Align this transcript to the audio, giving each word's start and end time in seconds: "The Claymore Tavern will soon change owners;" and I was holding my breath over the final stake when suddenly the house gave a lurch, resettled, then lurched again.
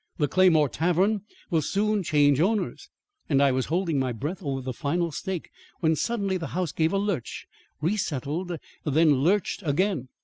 "The 0.17 0.27
Claymore 0.27 0.67
Tavern 0.69 1.21
will 1.51 1.61
soon 1.61 2.01
change 2.01 2.39
owners;" 2.39 2.89
and 3.29 3.39
I 3.39 3.51
was 3.51 3.67
holding 3.67 3.99
my 3.99 4.11
breath 4.11 4.41
over 4.41 4.59
the 4.59 4.73
final 4.73 5.11
stake 5.11 5.51
when 5.79 5.95
suddenly 5.95 6.37
the 6.37 6.47
house 6.57 6.71
gave 6.71 6.91
a 6.91 6.97
lurch, 6.97 7.45
resettled, 7.81 8.53
then 8.83 9.11
lurched 9.17 9.61
again. 9.63 10.07